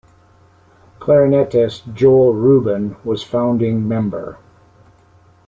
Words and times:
Clarinetist 0.99 1.93
Joel 1.93 2.33
Rubin 2.33 2.95
was 3.03 3.21
founding 3.21 3.87
member. 3.87 4.39